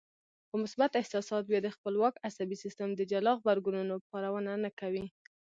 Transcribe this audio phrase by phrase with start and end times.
[0.47, 5.05] خو مثبت احساسات بيا د خپلواک عصبي سيستم د جلا غبرګونونو پارونه نه کوي.